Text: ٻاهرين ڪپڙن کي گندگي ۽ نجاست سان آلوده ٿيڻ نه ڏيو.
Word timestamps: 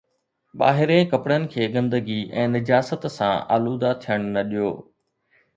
ٻاهرين 0.61 1.03
ڪپڙن 1.11 1.41
کي 1.51 1.63
گندگي 1.75 2.17
۽ 2.45 2.45
نجاست 2.55 3.01
سان 3.19 3.33
آلوده 3.59 3.89
ٿيڻ 4.07 4.19
نه 4.33 4.41
ڏيو. 4.53 4.69